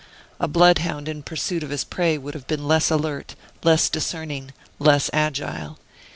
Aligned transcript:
A 0.39 0.47
bloodhound 0.47 1.07
in 1.07 1.21
pursuit 1.21 1.61
of 1.61 1.69
his 1.69 1.83
prey 1.83 2.17
would 2.17 2.33
have 2.33 2.47
been 2.47 2.67
less 2.67 2.89
alert, 2.89 3.35
less 3.63 3.87
discerning, 3.87 4.51
less 4.79 5.11
agile. 5.13 5.77